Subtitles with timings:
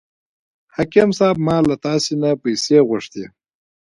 [0.75, 3.25] حاکم صاحب ما له تاسې نه پیسې غوښتې.